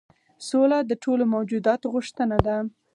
سوله 0.47 0.77
د 0.89 0.91
ټولو 1.03 1.23
موجوداتو 1.33 1.85
غوښتنه 1.93 2.37
ده. 2.45 2.57